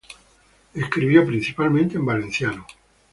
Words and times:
Escribió 0.73 1.27
principalmente 1.27 1.95
en 1.97 2.03
valenciano. 2.07 2.65